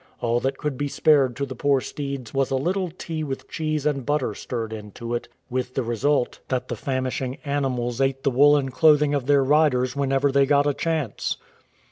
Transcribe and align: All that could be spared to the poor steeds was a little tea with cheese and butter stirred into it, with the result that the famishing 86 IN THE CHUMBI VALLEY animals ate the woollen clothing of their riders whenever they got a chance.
All 0.19 0.39
that 0.39 0.57
could 0.57 0.79
be 0.79 0.87
spared 0.87 1.35
to 1.35 1.45
the 1.45 1.53
poor 1.53 1.79
steeds 1.79 2.33
was 2.33 2.49
a 2.49 2.55
little 2.55 2.89
tea 2.89 3.23
with 3.23 3.47
cheese 3.47 3.85
and 3.85 4.03
butter 4.03 4.33
stirred 4.33 4.73
into 4.73 5.13
it, 5.13 5.27
with 5.47 5.75
the 5.75 5.83
result 5.83 6.39
that 6.47 6.69
the 6.69 6.75
famishing 6.75 7.33
86 7.33 7.37
IN 7.37 7.37
THE 7.37 7.53
CHUMBI 7.53 7.61
VALLEY 7.61 7.65
animals 7.75 8.01
ate 8.01 8.23
the 8.23 8.31
woollen 8.31 8.69
clothing 8.69 9.13
of 9.13 9.27
their 9.27 9.43
riders 9.43 9.95
whenever 9.95 10.31
they 10.31 10.47
got 10.47 10.65
a 10.65 10.73
chance. 10.73 11.37